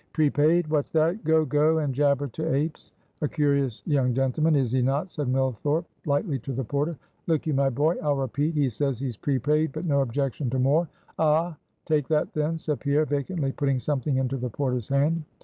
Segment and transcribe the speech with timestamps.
[0.13, 1.23] "Prepaid; what's that?
[1.23, 5.85] Go, go, and jabber to apes!" "A curious young gentleman, is he not?" said Millthorpe
[6.07, 9.85] lightly to the porter; "Look you, my boy, I'll repeat: He says he's prepaid, but
[9.85, 10.87] no objection to more."
[11.19, 11.55] "Ah?
[11.85, 15.21] take that then," said Pierre, vacantly putting something into the porter's hand.